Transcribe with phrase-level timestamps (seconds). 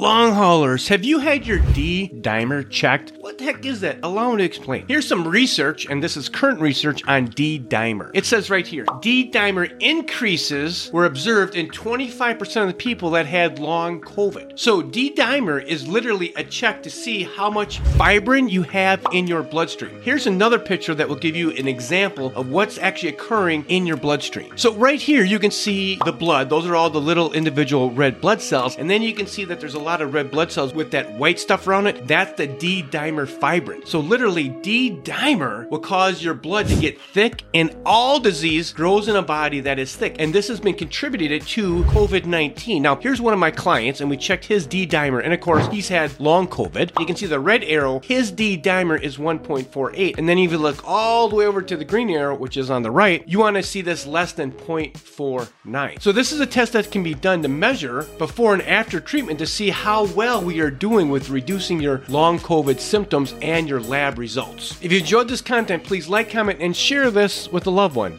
[0.00, 3.12] Long haulers, have you had your D dimer checked?
[3.40, 4.00] The heck is that?
[4.02, 4.84] Allow me to explain.
[4.86, 8.10] Here's some research, and this is current research on D dimer.
[8.12, 13.24] It says right here D dimer increases were observed in 25% of the people that
[13.24, 14.58] had long COVID.
[14.58, 19.26] So, D dimer is literally a check to see how much fibrin you have in
[19.26, 20.02] your bloodstream.
[20.02, 23.96] Here's another picture that will give you an example of what's actually occurring in your
[23.96, 24.52] bloodstream.
[24.58, 26.50] So, right here, you can see the blood.
[26.50, 28.76] Those are all the little individual red blood cells.
[28.76, 31.14] And then you can see that there's a lot of red blood cells with that
[31.14, 32.06] white stuff around it.
[32.06, 33.86] That's the D dimer fibrin.
[33.86, 39.08] So, literally, D dimer will cause your blood to get thick, and all disease grows
[39.08, 40.16] in a body that is thick.
[40.18, 42.82] And this has been contributed to COVID 19.
[42.82, 45.66] Now, here's one of my clients, and we checked his D dimer, and of course,
[45.68, 46.98] he's had long COVID.
[46.98, 50.18] You can see the red arrow, his D dimer is 1.48.
[50.18, 52.70] And then if you look all the way over to the green arrow, which is
[52.70, 56.02] on the right, you want to see this less than 0.49.
[56.02, 59.38] So, this is a test that can be done to measure before and after treatment
[59.38, 62.80] to see how well we are doing with reducing your long COVID
[63.10, 64.78] symptoms and your lab results.
[64.80, 68.16] If you enjoyed this content, please like, comment, and share this with a loved one.